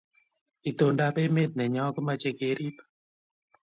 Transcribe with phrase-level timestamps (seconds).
[0.69, 2.77] Itondab emeet nenyoo ko mochei keriib